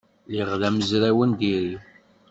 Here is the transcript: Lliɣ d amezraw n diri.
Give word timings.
Lliɣ 0.29 0.49
d 0.61 0.63
amezraw 0.67 1.19
n 1.29 1.31
diri. 1.39 1.75